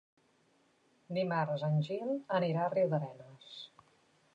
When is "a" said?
2.67-2.75